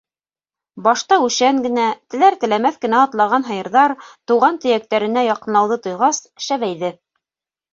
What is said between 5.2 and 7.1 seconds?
яҡынлауҙы тойғас, шәбәйҙе.